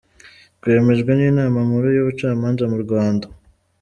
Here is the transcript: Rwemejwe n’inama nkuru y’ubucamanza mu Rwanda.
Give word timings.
Rwemejwe 0.61 1.11
n’inama 1.19 1.57
nkuru 1.67 1.87
y’ubucamanza 1.95 2.63
mu 2.71 2.77
Rwanda. 2.83 3.25